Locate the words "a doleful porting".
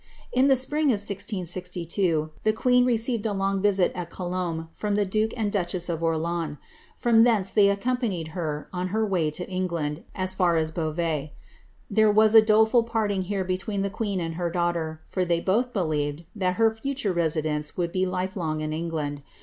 12.33-13.21